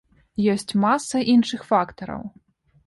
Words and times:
Ёсць 0.53 0.73
маса 0.85 1.21
іншых 1.35 1.61
фактараў. 1.71 2.27